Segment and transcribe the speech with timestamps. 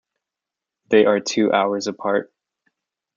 [0.89, 2.33] They are two hours apart.